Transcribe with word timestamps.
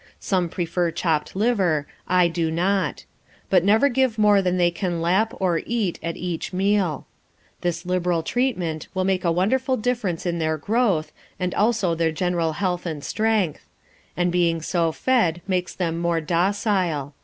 Some 0.19 0.49
prefer 0.49 0.89
chopped 0.89 1.35
liver; 1.35 1.85
I 2.07 2.27
do 2.27 2.49
not; 2.49 3.05
but 3.51 3.63
never 3.63 3.87
give 3.87 4.17
more 4.17 4.41
than 4.41 4.57
they 4.57 4.71
can 4.71 4.99
lap 4.99 5.31
or 5.39 5.61
eat 5.63 5.99
at 6.01 6.17
each 6.17 6.51
meal. 6.51 7.05
This 7.61 7.85
liberal 7.85 8.23
treatment 8.23 8.87
will 8.95 9.03
make 9.03 9.23
a 9.23 9.31
wonderful 9.31 9.77
difference 9.77 10.25
in 10.25 10.39
their 10.39 10.57
growth, 10.57 11.11
and 11.39 11.53
also 11.53 11.93
their 11.93 12.11
general 12.11 12.53
health 12.53 12.87
and 12.87 13.03
strength; 13.03 13.67
and 14.17 14.31
being 14.31 14.59
so 14.63 14.91
fed 14.91 15.39
makes 15.47 15.75
them 15.75 15.99
more 15.99 16.19
docile. 16.19 17.13